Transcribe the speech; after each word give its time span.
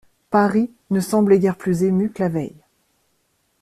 Paris 0.31 0.71
ne 0.89 0.99
semblait 0.99 1.37
guère 1.37 1.55
plus 1.55 1.83
ému 1.83 2.09
que 2.11 2.23
la 2.23 2.29
veille. 2.29 2.63